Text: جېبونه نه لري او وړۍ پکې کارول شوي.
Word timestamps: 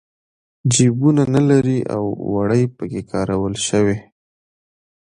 جېبونه 0.73 1.23
نه 1.33 1.41
لري 1.49 1.79
او 1.95 2.03
وړۍ 2.33 2.63
پکې 2.75 3.01
کارول 3.11 3.55
شوي. 3.67 3.97